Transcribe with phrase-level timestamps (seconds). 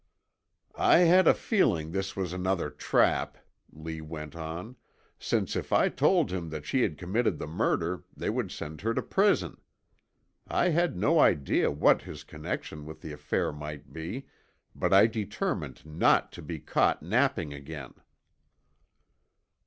[0.75, 3.37] "I had a feeling this was another trap,"
[3.71, 4.75] Lee went on,
[5.19, 8.95] "since if I told him that she had committed the murder they would send her
[8.95, 9.61] to prison.
[10.47, 14.25] I had no idea what his connection with the affair might be,
[14.73, 17.93] but I determined not to be caught napping again."